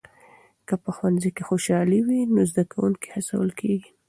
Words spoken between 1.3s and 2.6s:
کې خوشالي وي نو